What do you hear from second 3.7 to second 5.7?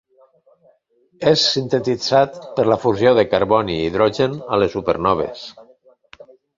i hidrogen a les supernoves.